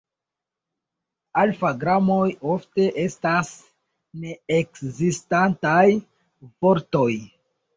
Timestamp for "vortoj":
6.49-7.09